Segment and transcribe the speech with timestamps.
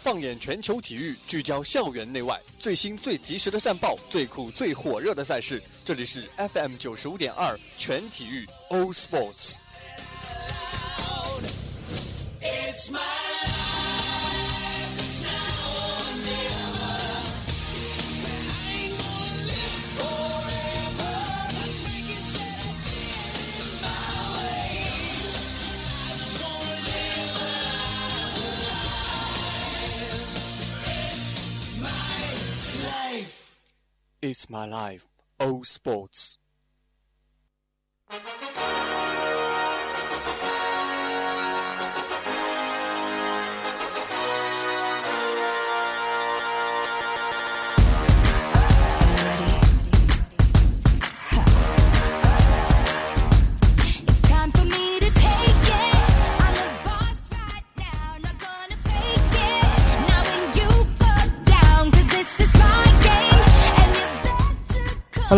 [0.00, 5.62] 放眼全球体育，聚焦校园内外最新最及时的战报，最酷最火热的赛事。
[5.84, 9.56] 这里是 FM 九十五点二全体育 O Sports。
[34.20, 35.06] It's my life,
[35.38, 36.37] all sports.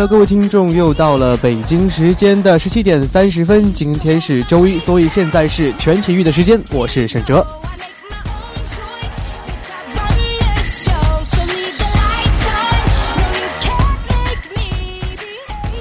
[0.07, 7.45] 各位听众，又到了北京时间的十七点三十分，今天是周一，所以现在是全体育的时间，我是沈哲。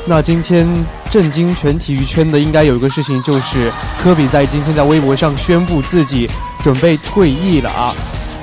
[0.07, 0.69] 那今天
[1.11, 6.31] 震惊全体育圈的，应该有一个事情，就是科比在今天在微博上宣布自己
[6.63, 7.95] 准备退役了啊。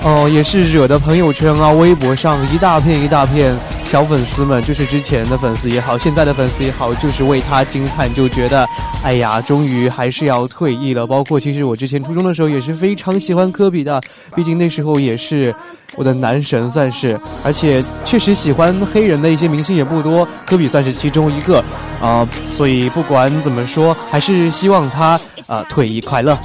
[0.03, 3.55] 哦，也是惹得朋友圈啊、微博上一大片一大片
[3.87, 8.67] 小粉丝们，就是之前的粉丝也好，现在的粉丝也好，就是为他惊叹，就觉得，
[9.01, 11.07] 哎呀，终于还是要退役了。
[11.07, 14.01] 包括其实我之前初中的时候也是非常喜欢科比的，
[14.35, 15.55] 毕竟那时候也是
[15.95, 17.17] 我的男神，算是。
[17.45, 21.63] 而且确实喜欢黑人的一些明星也不多，科比算是其中一个
[22.01, 22.27] 啊。
[22.57, 25.17] 所以不管怎么说，还是希望他
[25.47, 26.37] 啊退役快乐。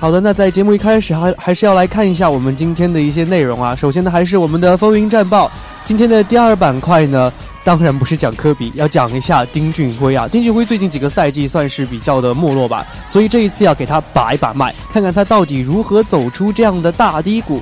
[0.00, 3.74] 好的，那在节目一开始还还是要来看一下我们今天的一些内容啊。
[3.74, 5.50] 首先呢，还是我们的风云战报。
[5.84, 7.32] 今天的第二板块呢，
[7.64, 10.28] 当然不是讲科比，要讲一下丁俊晖啊。
[10.28, 17.60] 丁俊晖最近几个赛季算是比较的没落吧，所以这一次要给他把一把脉，看看他到底如何走出这样的大低谷。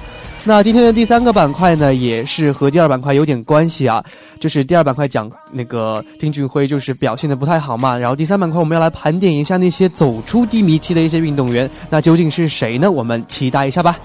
[0.49, 4.03] 那今天的第三个板块呢，也是和第二板块有点关系啊，
[4.39, 12.89] 就是第二板块讲那个丁俊晖就是表现的不太好嘛，然后第三板块我们要来盘点一下那些走出低迷期的一些运动员，那究竟是谁呢？
[12.89, 13.99] 我们期待一下吧。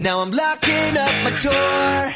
[0.00, 2.14] Now I'm locking up my door.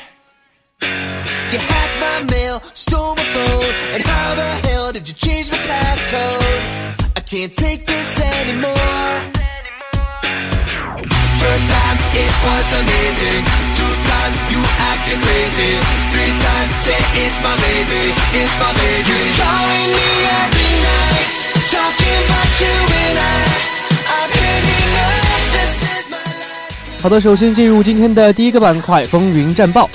[1.53, 5.59] You hacked my mail, stole my phone, and how the hell did you change my
[5.59, 7.19] passcode?
[7.19, 9.13] I can't take this anymore.
[11.43, 13.43] First time it was amazing.
[13.77, 15.73] Two times you acting crazy.
[16.15, 18.05] Three times say it's my baby,
[18.41, 19.11] it's my baby.
[19.11, 20.09] You're calling me
[20.41, 21.12] every night,
[27.03, 29.91] 好的，首先进入今天的第一个板块——风云战报。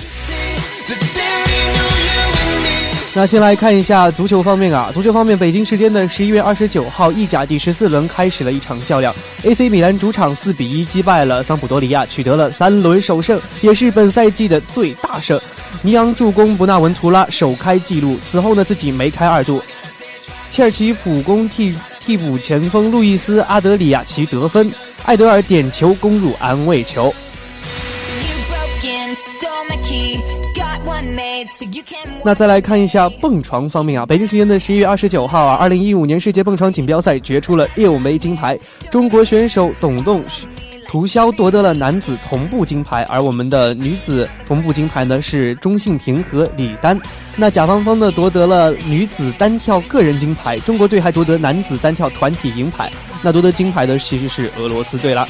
[3.13, 15.39] 那先来看一下足球方面啊，足球方面，北京时间的十一月二十九号，意甲第十四轮开始了一场较量，AC 米兰主场四比一击败了桑普多利亚，取得了三轮首胜，也是本赛季的最大胜。
[15.81, 19.63] 尼昂助攻，博纳文图拉首开纪录，此后呢自己梅开二度。
[20.49, 24.71] 切尔西普攻替替补前锋路易斯阿德里亚奇得分。
[25.05, 27.13] 艾德尔点球攻入安慰球。
[32.23, 38.57] 那再来看一下蹦床方面啊，北京时间的十一月二十九号啊，二零一五年世界蹦床锦标赛决出了六枚金牌，
[38.91, 40.23] 中国选手董栋、
[40.89, 46.99] 涂潇夺得了男子同步金牌，而我们的女子同步金牌呢是钟信平和李丹。
[47.35, 52.89] 那贾芳芳呢夺得了女子单跳个人金牌，中国队还夺得男子单跳团体银牌。
[53.21, 55.27] 那夺得金牌的其实是俄罗斯队了。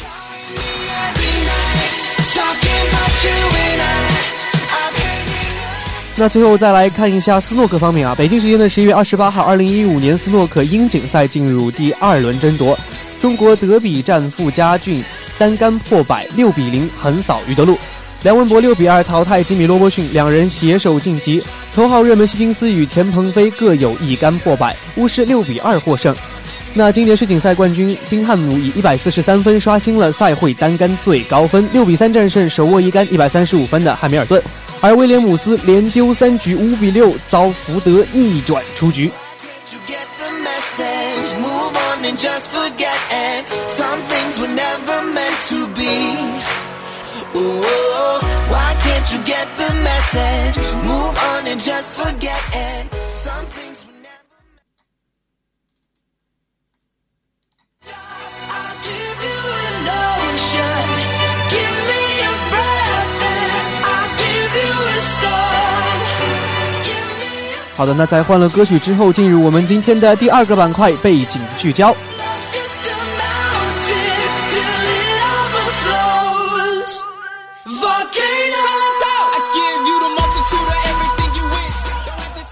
[6.19, 12.77] 那最后再来看一下斯诺克方面啊，北京时间的十一月二十八号，二零一五年斯诺克英锦赛进入第二轮争夺，
[13.19, 15.03] 中国德比战傅家俊
[15.37, 17.77] 单杆破百，六比零横扫于德禄，
[18.23, 21.43] 梁文博六比二淘汰吉米罗伯逊，两人携手晋级。
[21.73, 26.15] 头号热门希金斯与田鹏飞各有一杆破百，巫师六比二获胜。
[26.73, 34.41] 那今年世锦赛冠军丁汉姆以一百四十三分刷新了赛会单杆最高分，六比三战胜手握一杆一百三十五分的汉密尔顿。
[34.79, 39.11] 而威廉姆斯连丢三局，五比六遭福德逆转出局。
[42.07, 42.97] and just forget.
[43.11, 45.95] And some things were never meant to be.
[47.35, 48.19] Ooh,
[48.53, 50.57] why can't you get the message?
[50.83, 52.41] Move on and just forget.
[52.55, 54.67] And some things were never meant.
[57.81, 57.93] to be.
[58.57, 61.06] I'll give you an ocean.
[67.77, 71.95] 好的，那在换了歌曲之后，进入我们今天的第二个板块——背景聚焦。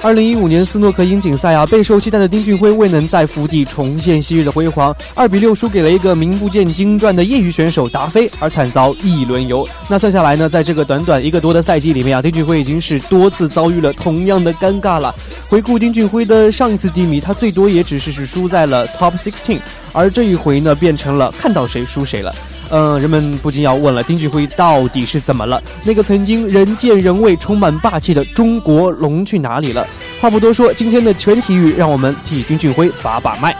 [0.05, 9.67] 二零一五年斯诺克英锦赛啊，备受期待的丁俊晖未能在福地重现昔日的辉煌，二比六输给了一个名不见经传的业余选手达菲，而惨遭一轮游。
[9.89, 15.11] 那算下来呢，在这个短短一个多的赛季里面啊，丁俊晖已经是多次遭遇了同样的尴尬了。
[15.49, 19.59] 回顾丁俊晖的上一次低迷，他最多也只是是输在了 Top Sixteen，
[19.91, 22.31] 而这一回呢，变成了看到谁输谁了。
[22.69, 25.61] 嗯，人们不禁要问了，丁俊晖到底是怎么了？
[25.83, 29.87] 那个曾经人见人畏、充满霸气的中国龙去哪里了？
[30.19, 33.55] 话不多说，今天的全体育，让我们替丁俊晖把把脉。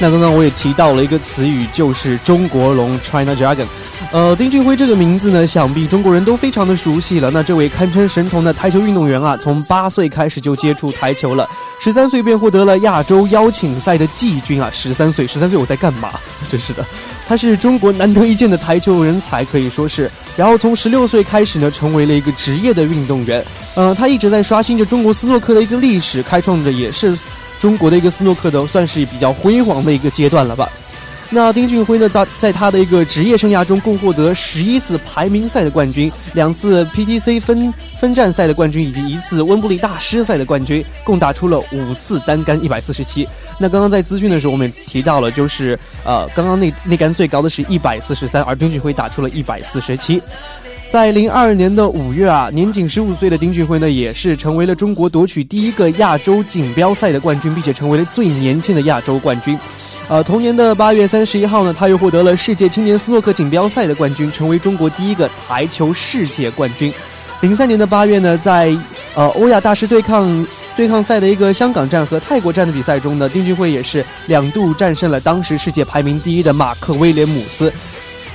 [0.00, 3.66] 那刚刚我也提到了一个词语，就是中国龙 （China Dragon）。
[4.10, 7.30] 呃，丁俊晖这个名字呢，想必中国人都非常的熟悉了。
[7.30, 11.48] 那这位堪称神童的台球运动员啊，从八岁开始就接触台球了。
[11.82, 14.70] 十三岁便获得了亚洲邀请赛的季军啊！
[14.72, 16.10] 十三岁，十三岁我在干嘛？
[16.48, 16.86] 真是的，
[17.26, 20.08] 他是中国难得一见的台球人才，可以说是。
[20.36, 23.44] 然后从十六岁开始呢，成为了一个职业的运动员。
[23.74, 27.18] 呃，他一直在刷新着中国斯诺克的一个历史，开创着也是
[27.60, 30.70] 中国的一个斯诺克的算是比较辉煌的一个阶段了吧。
[31.34, 43.26] 那丁俊晖呢，在在他的一个职业生涯中，共获得十一次排名赛的冠军，两次 PTC 分分站赛的冠军，以及一次温布利大师赛的冠军，共打出了五次单杆一百四十七。
[43.58, 50.20] 那刚刚在资讯的时候，我们也提到了，就是呃，刚刚那那杆最高的是一百四十三，而丁俊晖打出了一百四十七。
[50.90, 59.58] 在零二年的五月啊，年仅十五岁的丁俊晖呢，也是成为了中国夺取第一个亚洲锦标赛的冠军，并且成为了最年轻的亚洲冠军。
[60.12, 66.92] 呃，同年的八月三十一号呢，他又获得了世界青年斯诺克锦标赛的冠军，成为中国第一个台球世界冠军。
[67.40, 68.76] 零三年的八月呢，在
[69.14, 77.72] 呃欧亚大师对抗对抗赛的一个香港站和泰国站的比赛中呢，丁俊晖也是两度战胜了当时世界排名第一的马克威廉姆斯。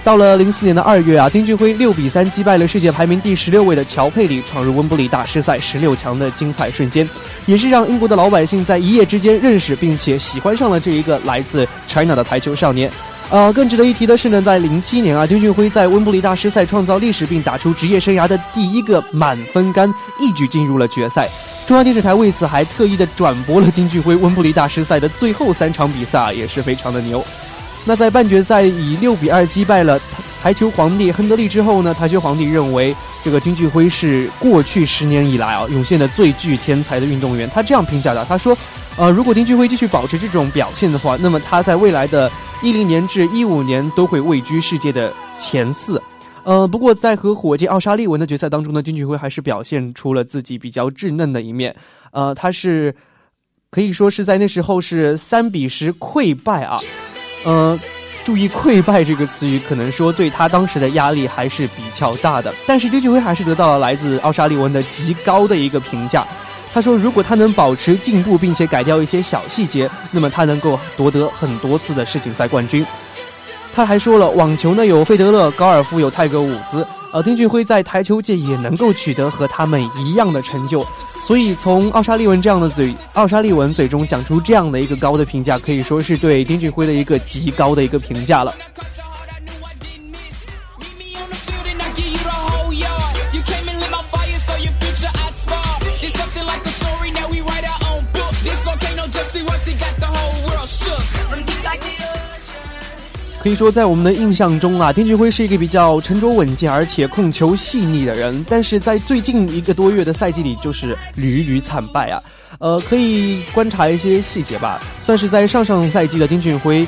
[0.08, 7.06] 到了零四年的二月啊，丁俊晖六比三击败了世界排名第十六位的乔佩里，闯入温布利大师赛十六强的精彩瞬间，
[7.46, 12.90] 也是让英国的老百姓在一夜之间认识并且喜欢上了这一个来自 China 的台球少年。
[13.30, 21.28] 呃，更值得一提的是呢，在零七年啊，丁俊晖在温布利大师赛创造历史，并打出职业生涯的第一个满分杆，一举进入了决赛。
[21.68, 27.22] 中央电视台为此还特意的转播了丁俊晖温布利大师赛的最后三场比赛啊，也是非常的牛。
[27.88, 29.98] 那在半决赛以六比二击败了
[30.42, 31.94] 台球皇帝亨德利之后呢？
[31.94, 37.50] 台球皇帝认为这个丁俊晖是过去十年以来啊涌现的最具天才的运动员。
[37.50, 38.56] 他这样评价的，他说
[39.00, 42.30] ：“呃，如果丁俊晖继续保持这种表现的话，那么他在未来的
[42.62, 46.02] 一零年至一五年都会位居世界的前四。”
[46.44, 51.76] 呃，不过在和火箭奥沙利文的决赛当中呢，丁俊晖还是表现出了自己比较稚嫩的一面。
[52.12, 52.94] 呃，他是
[53.72, 56.78] 可以说是在那时候是三比十溃败啊。
[57.44, 57.80] 呃，
[58.26, 62.54] 注意“溃败”这个词语，可能说对他当时的压力还是比较大的。
[62.66, 66.26] 但是丁俊晖还是得到了来自奥沙利文的极高的一个评价。
[66.74, 72.86] 他说，如果他能保持进步，并且改掉一些小细节，那么他能够夺得很多次的世锦赛冠军。
[73.74, 80.86] 他还说了，网球呢有费德勒，高尔夫有泰格伍兹，呃，丁俊晖在台球界也能够取得和他们一样的成就。
[81.26, 88.54] 所以，从奥沙利文这样的嘴，奥沙利文嘴中讲出这样的一个高的评价，可以说是对丁俊晖的一个极高的一个评价了。
[103.48, 108.46] 可以说，在我们的印象中啊，丁俊晖是一个比较沉着稳健而且控球细腻的人。
[108.50, 112.22] 但是在最近一个多月的赛季里，就是屡屡惨败啊。
[112.60, 114.82] 呃，可以观察一些细节吧。
[115.06, 116.86] 算是在上上赛季的丁俊晖，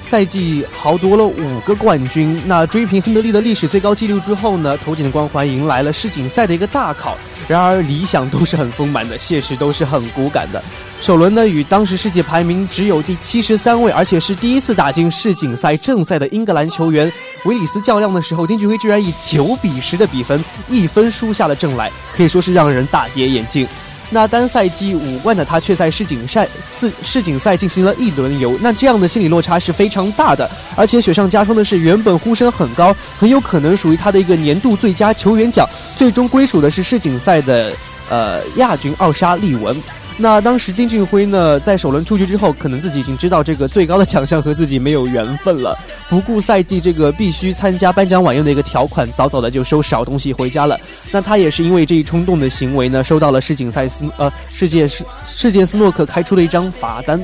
[0.00, 7.16] 赛季豪夺了五个冠军，那追平亨德利的历史最高纪录之后呢，头顶的光环迎来了世锦赛的一个大考。
[7.46, 10.60] 然而理想都是很丰满的，现实都是很骨感的。
[11.00, 17.10] 首轮呢，与当时世界排名只有第七十三位，而且是第一次打进世锦赛正赛的英格兰球员
[17.46, 23.66] 维里斯较量的时候，丁俊晖居然以九比十的比分一分输下了正来，可以说是让人大跌眼镜。
[24.10, 26.46] 那单赛季五冠的他，却在世锦赛
[26.78, 30.50] 四世锦赛进行了一轮游，那这样的心理落差是非常大的。
[30.76, 35.66] 而且雪上加霜的是，原本呼声很高，很有可能属于他的一个年度最佳球员奖，
[35.96, 37.72] 最终归属的是世锦赛的
[38.10, 39.74] 呃亚军奥沙利文。
[40.16, 45.78] 那当时丁俊晖呢，在首轮出局之后，可能自己已经知道这个最高的奖项和自己没有缘分了，
[46.10, 50.78] 不顾赛季这个必须参加颁奖晚宴的一个条款，早早的就收少东西回家了。
[51.10, 57.18] 那他也是因为这一冲动的行为呢，收到了世锦赛斯呃世界世世界斯诺克开出的一张罚单。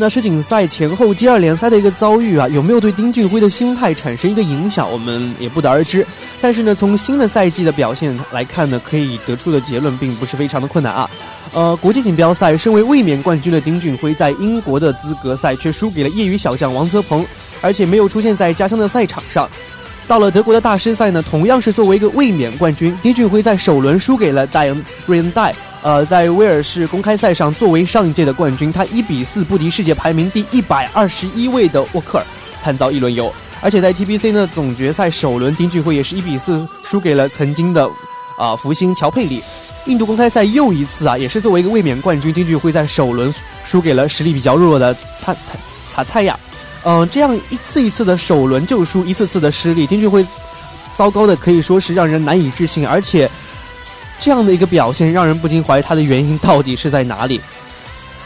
[0.00, 6.06] 那世锦赛前后接二连三的一个遭遇啊，有没有对丁俊晖的心态产生一个影响，我们也不得而知。
[6.40, 11.10] 但是呢，从新的赛季的表现来看呢，可以得出的结论并不是非常的困难啊。
[11.52, 17.26] 呃，国际锦标赛身为卫冕冠军的丁俊晖，在英国的资格赛却输给了业余小将王泽鹏，
[17.60, 19.50] 而且没有出现在家乡的赛场上。
[20.06, 25.52] 到了德国的大师赛呢，同样是作为一个卫冕冠军，丁俊晖在首轮输给了戴恩瑞恩戴。
[25.80, 32.24] 呃，在威尔士公开赛上，作为上一届的冠军，他一比四不敌世界排名第一百二十一位的沃克尔，
[32.60, 33.32] 惨遭一轮游。
[33.60, 37.88] 而且在 TBC 呢总决赛首轮，丁俊晖也是一比四输给了曾经的
[38.36, 39.40] 啊福星乔佩里。
[39.86, 43.32] 印度公开赛又一次啊，也是作为一个卫冕冠军，丁俊晖在首轮
[43.64, 44.92] 输给了实力比较弱的
[45.22, 45.40] 塔塔
[45.94, 46.38] 塔蔡亚。
[46.84, 50.26] 嗯，这样一次一次的首轮就输，一次次的失利，丁俊晖
[50.96, 53.30] 糟糕的可以说是让人难以置信，而且。
[54.20, 57.40] 这样的一个表现，让人不禁怀疑他的原因到底是在哪里。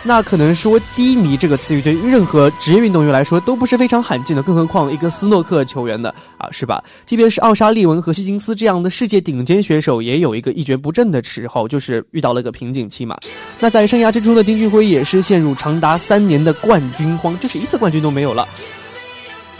[0.04, 6.82] 那可能说“低迷”这个词语对于任何职业运动员来说都不是非常罕见的，更何况一个斯诺克球员的啊，是吧？
[7.06, 13.16] 即便是奥沙利文和希金斯这样的世界顶尖选手，也有一个一蹶不振的时候，就是遇到了一个瓶颈期嘛。
[13.60, 18.48] 那在生涯之中的丁俊晖也是陷入长达三年的冠军荒，就是一次冠军都没有了。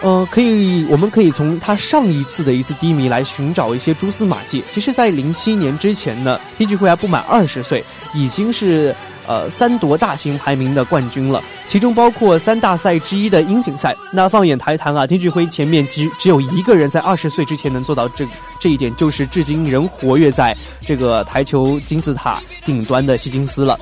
[0.03, 4.63] 呃，可以，我们可以从他上一次的一次低迷来寻找一些蛛丝马迹。
[4.73, 8.93] 其实，在零七年之前呢，丁俊晖还不满二十岁，已经是
[9.29, 13.95] 呃三夺大型排名的冠军了，其中包括三大赛之一的英锦赛。
[14.13, 18.27] 那放眼台坛啊，丁俊晖前面只只有一个人在二十岁之前能做到这
[18.59, 23.79] 这一点，就是至今仍活跃在这个台球金字塔顶端的希金斯了。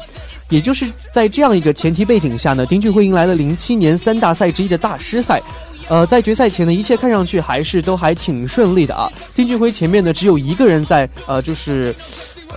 [0.50, 5.40] 也就是在这样一个前提背景下呢，丁俊晖迎来了零七年三大赛之一的大师赛。
[5.90, 9.10] 呃，在决赛前呢，一切看上去还是都还挺顺利的啊。
[9.34, 11.92] 丁俊晖前面呢，只有一个人在，呃，就是，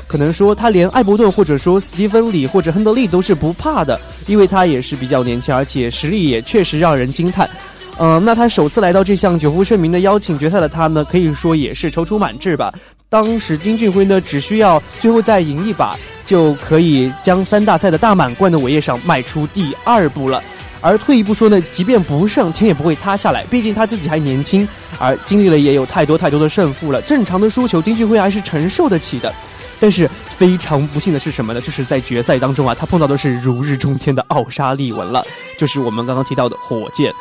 [0.06, 7.50] 可能说他连艾伯顿或者说斯蒂芬里或者亨德利都是不怕的，因为他也是比较年轻，而且实力也确实让人惊叹。
[7.98, 12.72] 嗯，那他首次来到这项久负盛名的邀请决赛的他呢，可以说也是踌躇满志吧。
[13.10, 20.44] 当时丁俊晖呢，只需要最后再赢一把，就可以将三大赛的大满贯的伟业上迈出第二步了。
[20.84, 23.46] 而退一步说呢，即便不胜，天也不会塌下来。
[23.46, 24.68] 毕竟他自己还年轻，
[25.00, 27.02] 而经历了也有太多太多的胜负了。
[27.04, 29.34] 正常的输球，丁俊晖还是承受得起的。
[29.80, 31.62] 但是非常不幸的是什么呢？
[31.62, 35.26] 就是在决赛当中啊，他碰到的是如日中天的奥沙利文了，
[35.58, 37.12] 就是我们刚刚提到的火箭。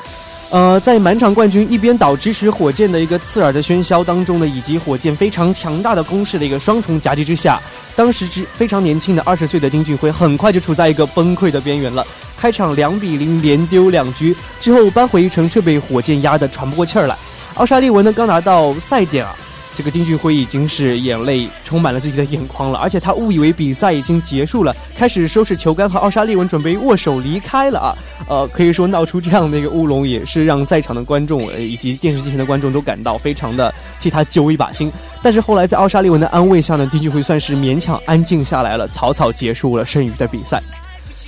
[0.50, 7.58] 呃，在满场冠军一边倒支持火箭的一个刺耳的喧嚣当中呢，以及火箭非常强大的攻势的一个双重夹击之下，
[7.96, 12.04] 当时之非常年轻的二十岁的丁俊晖很快就处在一个崩溃的边缘了。
[12.42, 17.16] 开场两比零连丢两局之后扳回一城，却被火箭压得喘不过气儿来。
[17.54, 19.32] 奥沙利文呢，刚拿到赛点啊。
[19.76, 27.94] 这个丁俊晖已经是眼泪充满了自己的眼眶了，而且他误以为比赛已经结束了，开始收拾球杆和奥沙利文准备握手离开了啊！
[28.28, 34.92] 呃，可以说闹出这样的一个乌龙，也是让在场的观众以及电视机前的观众都感到非常的替他揪一把心。
[35.22, 40.60] 但是后来在奥沙利文的安慰下呢，丁俊晖算是勉强安静下来了，草草结束了剩余的比赛。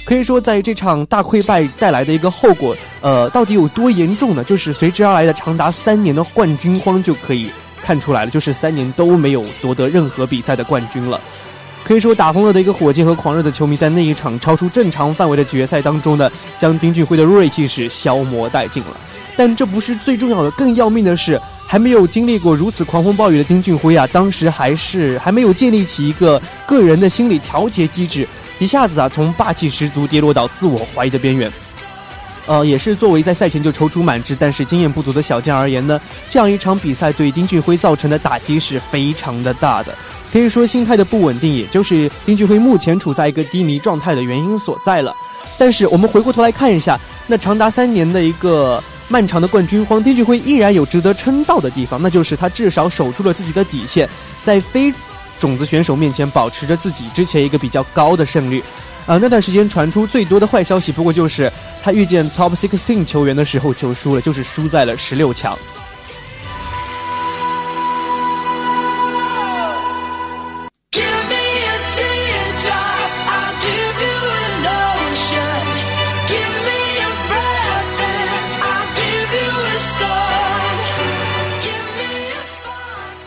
[0.04, 4.44] 可以说，在这场大溃败带来的一个后果，呃，到底有多严重呢？
[4.44, 7.50] 就是随之而来的长达三年的冠军荒就可以。
[7.82, 11.20] 看出来了，就是三年都没有夺得任何比赛的冠军了。
[11.82, 18.96] 可以说，打疯了的一个火箭和狂热的球迷，在那一场超出正常范围的决赛当中呢，将丁俊晖的锐气是消磨殆尽了。
[19.36, 21.40] 但这不是最重要的，更要命的是。
[21.66, 31.50] 还没有经历过如此狂风暴雨的丁俊晖啊，当时还是还没有建立起一个个人的心理调节机制，一下子啊从霸气十足跌落到自我怀疑的边缘。
[32.46, 39.94] 呃，也是作为在赛前就踌躇满志，但是经验不足的小将而言呢，这样一场比赛对丁俊晖造成的打击是非常的大的。
[40.30, 45.14] 可以说，心态的不稳定，也就是丁俊晖目前处在一个低迷状态的原因所在了。
[45.56, 54.06] 但是我们回过头来看一下，那长达三年的一个漫长的冠军荒，丁俊晖依然有值得称道的地方，那就是他至少守住了自己的底线，
[54.42, 54.92] 在非
[55.40, 58.62] 种子选手面前保持着自己之前一个比较高的胜率。
[59.06, 65.58] 啊，那段时间传出最多的坏消息，不过就是他遇见 Top Sixteen 球员的时候就输了，就是输在了十六强。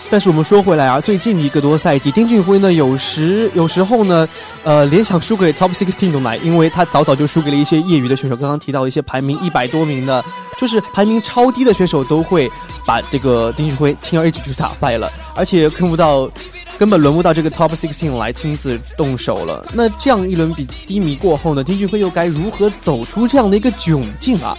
[0.09, 4.27] 但是我们说回来啊，最近一个多赛季，丁俊晖呢，有时有时候呢，
[4.63, 8.35] 呃，联想输给 Top Sixteen 都来，因为他早早就输给了一些业余的选手。
[8.37, 10.23] 刚刚提到一些排名一百多名的，
[10.57, 12.49] 就是排名超低的选手，都会
[12.85, 16.29] 把这个丁俊晖轻而易举就打败了，而且看不到，
[16.77, 19.65] 根本轮不到这个 Top Sixteen 来亲自动手了。
[19.73, 24.57] 那这样一轮比低迷过后呢，丁俊晖又该如何走出这样的一个窘境啊？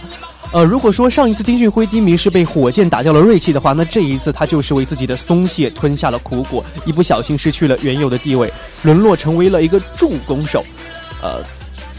[0.51, 8.51] 呃，如果说上一次丁俊晖低迷是被火箭打掉了锐气的话，那这一次他就是为自己的松懈吞下了苦果，一不小心失去了原有的地位，
[8.81, 10.65] 沦落成为了一个助攻手。
[11.21, 11.43] 呃，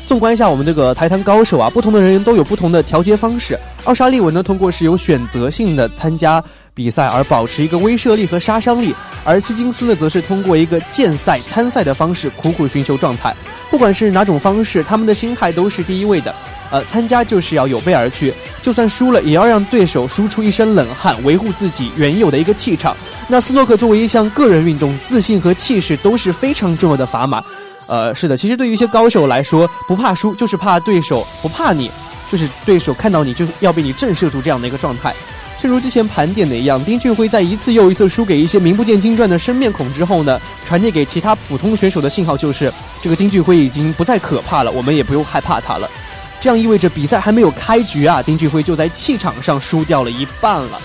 [0.09, 3.57] 纵观一下我们这个台坛高手啊，不同的人员都有不同的调节方式。
[3.85, 6.42] 奥沙利文呢，通过是有选择性的参加
[6.75, 13.35] 比赛而保持一个威慑力和杀伤力，而希金斯呢，则是通过一个建赛参赛的方式苦苦寻求状态。
[13.71, 16.35] 不管是哪种方式，他们的心态都是第一位的。
[16.71, 22.97] 呃，参加就是要有备而去，就算输了，也要让对手输出一身冷汗，维护自己原有的一个气场。
[23.26, 27.43] 那斯诺克作为一项个人运动，自信和气势都是非常重要的砝码。
[27.89, 31.91] 呃，是的，其实对于一些高手来说，不怕输就是怕对手不怕你，
[32.30, 35.13] 就是对手看到你就要被你震慑住这样的一个状态。
[35.60, 45.86] 正如之前盘点的一样，丁俊晖在一次又一次输给一些名不见经传的生面孔之后呢，传递给其他普通选手的信号就是，这个丁俊晖已经不再可怕了，我们也不用害怕他了。
[46.40, 50.80] 这样意味着比赛还没有开局啊，丁俊晖就在气场上输掉了一半了。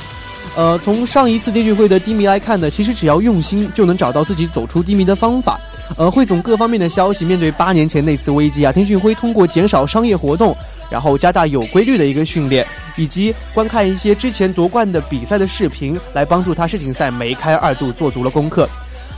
[0.57, 5.57] 呃，从上一次丁俊晖的低迷来看呢，其实只要用心就能找到自己走出低迷的方法。
[5.97, 10.55] 呃，汇总各方面的消息，面对八年前那次危机啊，丁俊晖通过减少商业活动，
[10.89, 12.65] 然后加大有规律的一个训练，
[12.97, 18.67] 以及观看一些之前夺冠的比赛的视频，来帮助他世锦赛梅开二度做足了功课。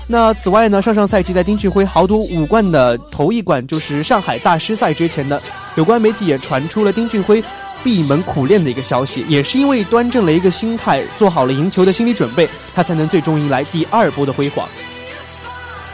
[0.06, 5.39] 那此外呢，上上赛季在丁俊晖豪夺五冠的头一冠，就是上海大师赛之前呢，
[5.75, 7.43] 有关媒体也传出了丁俊晖
[7.84, 14.67] 闭门苦练的一个消息，也是因为端正了一个心态，做好了赢球的心理准备，他才能最终迎来第二波的辉煌。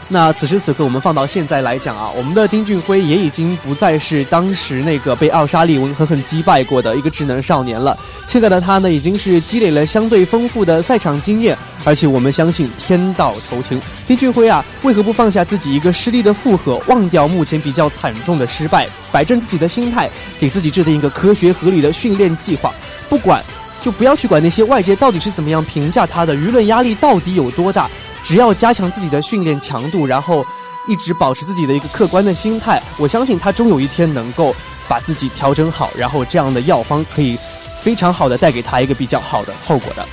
[0.10, 7.98] 那此时此刻，我们放到现在来讲啊，我们的丁俊晖也已经不再是当时那个被奥沙利文狠狠击败过的一个智能少年了。
[8.28, 13.80] 现在的他呢，已经是积累了相对丰富的赛场经验，而且我们相信天道酬勤。
[14.08, 22.72] 丁俊晖啊，为何不放下自己一个失利的负荷，忘掉目前比较惨重的失败，摆正自己的心态，给自己制定一个科学合理的训练计划？
[23.10, 23.42] 不管，
[23.82, 27.90] 就不要去管那些外界到底是怎么样评价他的，舆论压力到底有多大。
[28.24, 30.46] 只要加强自己的训练强度，然后
[30.88, 34.56] 一直保持自己的一个客观的心态，我相信他终有一天能够
[34.88, 37.38] 把自己调整好，然后这样的药方可以
[37.82, 40.08] 非常好的带给他一个比较好的后果的。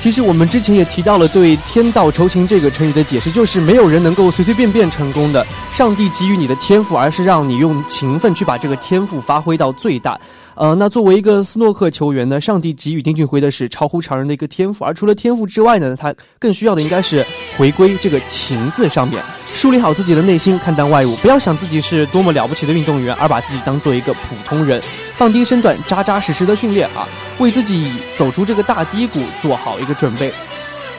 [0.00, 10.18] 其实我们之前也提到了对“天道酬勤”这个成语的解释，就是没有人能够随随便便成功的，上帝给予你的天赋，而是让你用勤奋去把这个天赋发挥到最大。
[10.54, 17.24] 呃，那作为一个斯诺克球员呢，上帝给予丁俊晖的是超乎常人的一个天赋，而除了天赋之外呢，他更需要的应该是
[17.56, 24.80] 回归这个情字上面，梳理好自己的内心，看淡外物，不要想自己是多么了不起的运动员，而把自己当做一个普通人，
[25.14, 30.30] 放低身段，扎扎实实的训练啊，为自己走出这个大低谷做好一个准备。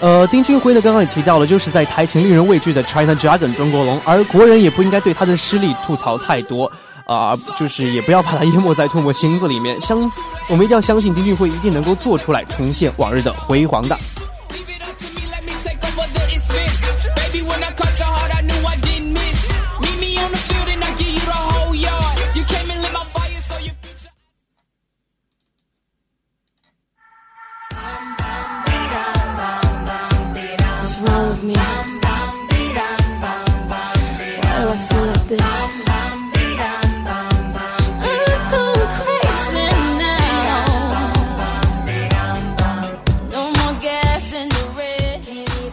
[0.02, 6.70] 呃，丁俊晖呢，刚刚也提到了，就是在台前令人畏惧的 China Dragon 中国龙，而国人也不应该对他的失利吐槽太多。
[7.14, 9.80] 啊，就是也不要把它淹没在唾沫星子里面。
[9.82, 10.00] 相，
[10.50, 13.98] 我们一定要相信丁俊晖一定能够做出来，重现往日的辉煌的。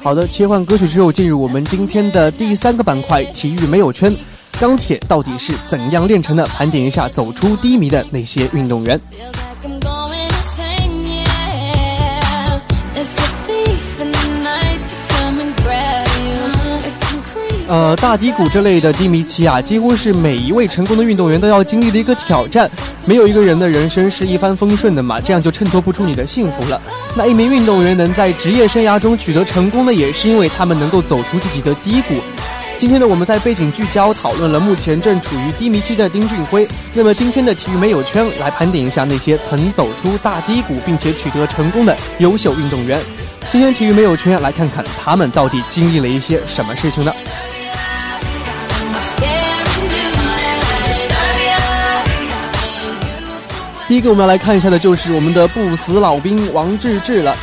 [0.02, 4.14] 好的，切换歌曲之后，进入我们今天的第三个板块——体育没有圈。
[4.58, 6.46] 钢铁到底是怎样炼成的？
[6.46, 8.98] 盘点一下走出低迷的那些运动员。
[17.70, 22.68] 呃，大低谷这类的低迷期啊，几乎是每一位成功的运动员都要经历的一个挑战。
[23.04, 26.82] 没有一个人的人生是一帆风顺的嘛，这样就衬托不出你的幸福了。
[27.14, 32.16] 那一名运动员能在职业生涯中取得成功的，也是因为他们能够走出自己的低谷。
[32.76, 36.66] 今天呢，我们在背景聚焦讨论了目前正处于低迷期的丁俊晖。
[36.92, 42.98] 那么今天的体育没有圈来盘点一下那些曾走出大低谷并且取得成功的优秀运动员。
[43.52, 47.12] 今天体育没有圈来看看他们到底经历了一些什么事情呢？
[53.90, 57.36] 第一个我们要来看一下的就是我们的不死老兵王治郅了。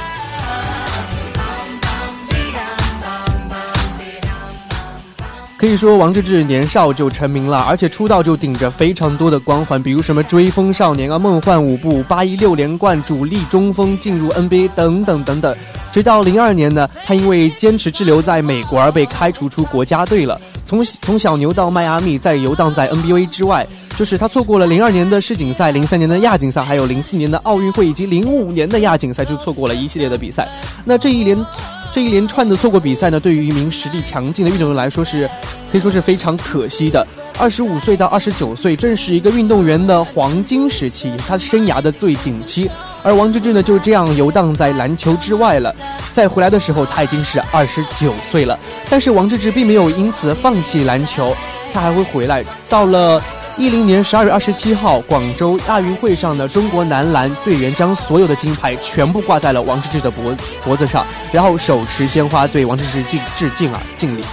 [5.57, 15.53] 可以说，王治郅年少就成名了，而且出道就顶着非常多的光环，比如什么追风少年啊、梦幻舞步、八一六连冠、主力中锋、进入 NBA 等等等等。
[15.91, 20.39] 直到零二年呢，他因为坚持滞留在美国而被开除出国家队了。
[20.65, 30.47] 从从小牛到迈阿密，再游荡在 NBA 之外，就是他错过了零二年的世锦赛、零三年的亚锦赛，还有零四年的奥运会以及零五年的亚锦赛，就错过了一系列的比赛。
[30.85, 31.45] 那这一连
[31.91, 35.27] 这一连串的错过比赛呢，对于一名实力强劲的运动员来说是
[35.71, 37.05] 可以说是非常可惜的。
[37.39, 42.69] 二十五岁到二十九岁，正是一个运动员的黄金时期，他生涯的最顶期。
[43.03, 45.73] 而王治郅呢，就这样游荡在篮球之外了。
[46.11, 48.57] 再回来的时候，他已经是二十九岁了。
[48.89, 51.35] 但是王治郅并没有因此放弃篮球，
[51.73, 52.43] 他还会回来。
[52.67, 53.21] 到了
[53.57, 64.23] 一零年十二月二十七号，广州亚运会上的中国男篮队员将所有的金牌全部挂在了王治郅的脖脖子上，然后手持鲜花对王治郅敬致敬啊敬礼。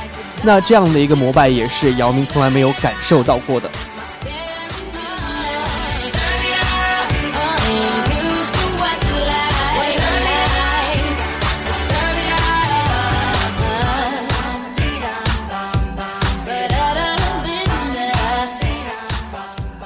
[0.43, 3.71] 那这样的一个膜拜，也是姚明从来没有感受到过的。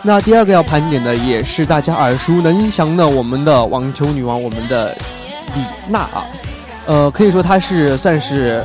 [0.09, 4.97] 那第二个要盘点的也是大家耳熟能详的我们的网球女王，我们的
[5.55, 6.25] 李娜啊，
[6.87, 8.64] 呃，可以说她是算是，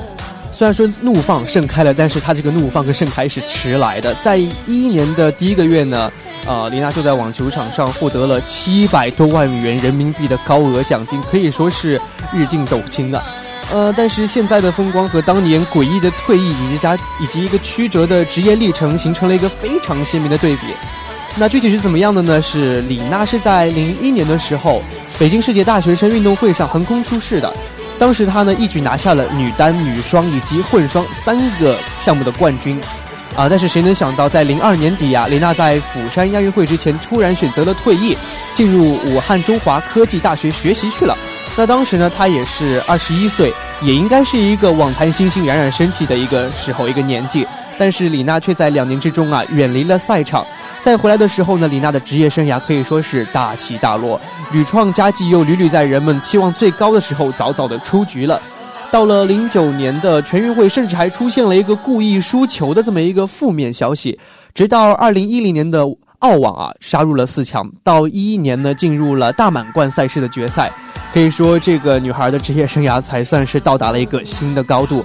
[0.53, 4.15] 虽然说怒放盛开了，但是她这个怒放跟盛开是迟来的。
[4.23, 6.09] 在一一年的第一个月呢，
[6.47, 11.99] 呃，李娜就在网球场上获得了七百多万元人民币的高额奖金，可以说是
[12.31, 13.21] 日进斗金啊。
[13.69, 20.61] 呃，但是现在的风光和当年诡异的退役以及加以及一个曲折的职业历程，形成了一个非常鲜明的对比。
[21.35, 22.41] 那具体是怎么样的呢？
[22.41, 24.83] 是李娜是在零一年的时候，
[25.17, 27.51] 北京世界大学生运动会上横空出世的。
[27.97, 32.79] 当时她呢一举拿下了女单、女双以及混双三个项目的冠军。
[33.35, 38.15] 啊，但是谁能想到，在零二年底呀，李娜在釜山亚运会之前突然选择了退役，
[38.53, 41.17] 进入武汉中华科技大学学习去了。
[41.57, 47.47] 那当时呢，她也是二十一岁，也应该是一个网坛新星冉冉升起的一个时候、一个年纪。
[47.77, 50.45] 但是李娜却在两年之中啊，远离了赛场。
[50.81, 54.19] 再回来的时候呢，李娜的职业生涯可以说是大起大落，
[54.51, 58.41] 屡创佳绩，又屡屡在人们期望最高的时候早早的出局了。
[58.91, 64.19] 到了零九年的全运会，甚至还出现了一个故意输球的这么一个负面消息。
[64.53, 65.83] 直到二零一零年的
[66.19, 70.71] 澳网啊，杀入了四强，到一一年呢，进入了大满贯赛事的决赛。
[71.11, 75.03] 可以说，这个女孩的职业生涯才算是到达了一个新的高度。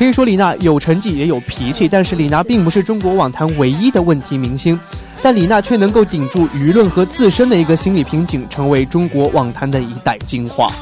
[0.00, 4.80] 可以说，李娜有成绩也有脾气，但是李娜并不是中国网坛唯一的问题明星。
[5.20, 10.72] 但李娜却能够顶住舆论和自身的一个心理瓶颈，成为中国网坛的一代金花。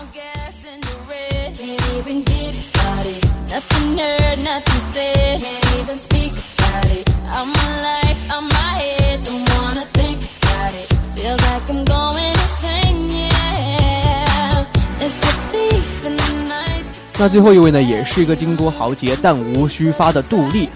[17.19, 20.69] 那最后一位呢，也是一个经多豪杰但无虚发的杜丽。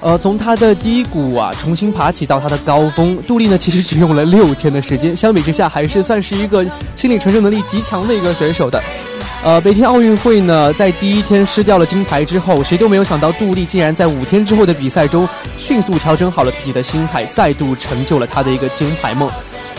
[0.00, 6.64] 呃，从他的低谷啊，重新爬起到他的高峰，杜丽呢其实只用了六天的时间，相比之下还是算是一个
[6.96, 8.82] 心理承受能力极强的一个选手的。
[9.42, 19.30] 呃，北京奥运会呢，在第一天失掉了金牌之后，谁都没有想到杜丽竟然在五天之后的比赛中迅速调整好了自己的心态，再度成就了他的一个金牌梦。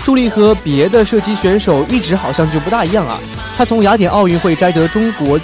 [0.04, 3.20] 杜丽和别的射击选手一直好像就不大一样啊，
[3.56, 5.40] 他从雅典奥运会摘得中国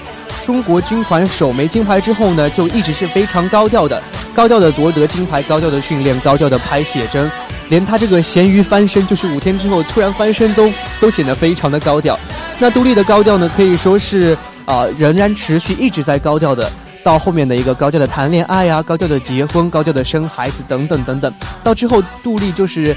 [0.48, 4.02] 中国军团首枚金牌之后呢，就一直是非常高调的。
[4.34, 7.30] 高调的夺得金牌，高调的训练，高调的拍写真，
[7.68, 12.18] 连他这个咸鱼翻身，就是五天之后突然翻身，都都显得非常的高调。
[12.60, 16.72] 那杜丽的高调呢，可以说是啊，仍然持续一直在高调的，
[17.04, 22.96] 到后面的一个高调的谈恋爱呀，高调的结婚，高调的生孩子等等等等，到之后杜丽就是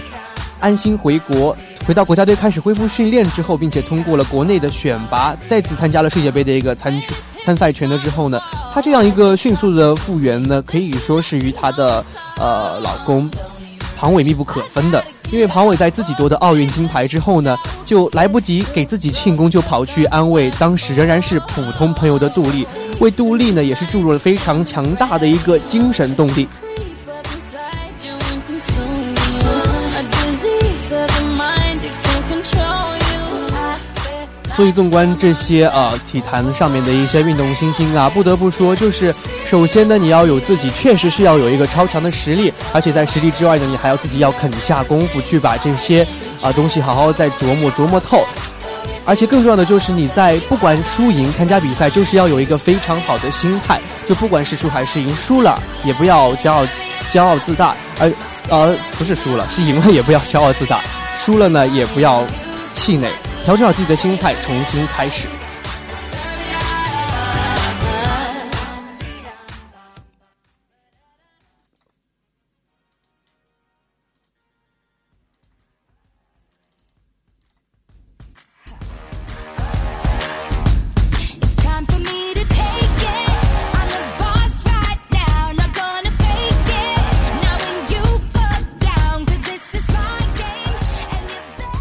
[0.60, 6.92] 安心回国，回到国家队开始恢复训练之后，并且通过了国内的选拔，再次参加了世界杯的一个参
[7.44, 8.40] 参赛权了之后呢，
[8.72, 12.04] 她这样一个迅速的复原呢，可以说是与她的
[12.38, 13.30] 呃老公。
[13.96, 22.66] 庞伟密不可分的，因为庞伟在自己夺得奥运金牌之后呢，就来不及给自己庆功，就跑去安慰当时仍然是普通朋友的杜丽，
[22.98, 26.48] 为杜丽呢也是注入了非常强大的一个精神动力。
[34.56, 39.14] 所以，纵观这些呃体坛上面的一些运动新星啊，不得不说，就是
[39.46, 46.06] 首先呢，你要有自己确实是要有一个超强的实力，而且在实力之外呢，你还要自己要肯下功夫去把这些
[46.42, 48.24] 啊东西好好再琢磨琢磨透。
[49.06, 56.66] 而且更重要的就是你在不管输赢参加比赛，就是要有一个非常好的心态，就不管是输还是赢，输了也不要骄傲
[57.10, 58.12] 骄傲自大，而
[58.48, 60.80] 呃不是输了是赢了也不要骄傲自大，
[61.24, 62.24] 输了呢也不要
[62.74, 63.08] 气馁。
[63.44, 65.26] 调整好自己的心态，重新开始。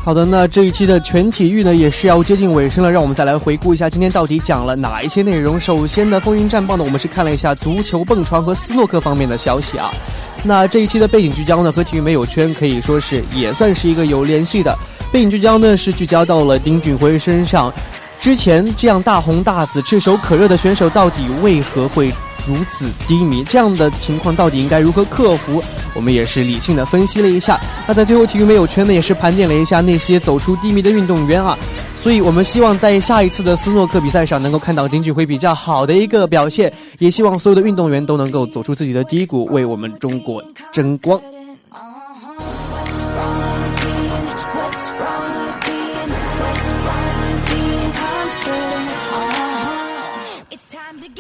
[0.10, 5.62] 好的，那这一期的全体育呢也是要接近尾声了，让我们再来回顾一下今天到底讲了哪一些内容。
[5.62, 9.94] 首先呢，风云战报呢，我们是看了一下足球、蹦床和斯诺克方面的消息啊。
[10.42, 14.76] 那这一期的背景聚焦呢，和体育没有圈可以说是也算是一个有联系的。
[15.12, 17.72] 背景聚焦呢是聚焦到了丁俊晖身上，
[18.20, 22.12] 之前这样大红大紫、炙手可热的选手，到底为何会？
[22.50, 25.64] 如此低迷，这样的情况到底应该如何克服？
[25.94, 27.60] 我们也是理性的分析了一下。
[27.88, 31.56] 那在最后，体育没有圈呢，也是盘点了一下那些走出低迷的运动员啊。
[31.96, 36.74] 所以我们希望在下一次的斯诺克比赛上，能够看到丁俊晖比较好的一个表现。
[36.98, 41.22] 也希望所有的运动员都能够走出自己的低谷，为我们中国争光。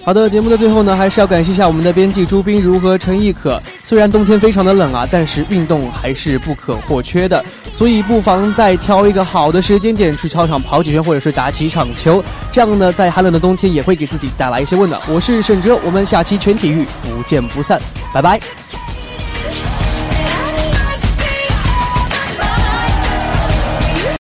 [0.10, 3.62] 好的，节目的最后呢，还是要感谢一下我们的编辑朱冰如和陈亦可。
[3.86, 15.00] 虽然冬天非常的冷啊，但是运动还是不可或缺的，所以不妨再挑一个好的时间点去操场跑几圈，或者是打几场球，这样呢，在寒冷的冬天也会给自己带来一些温暖。
[15.08, 17.80] 我是沈哲，我们下期全体育不见不散，
[18.12, 18.40] 拜拜。